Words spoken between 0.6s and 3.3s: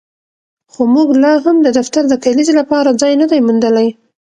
خو موږ لاهم د دفتر د کلیزې لپاره ځای نه